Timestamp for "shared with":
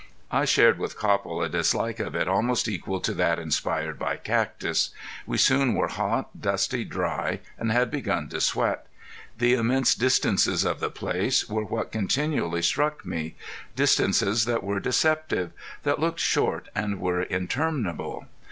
0.45-0.97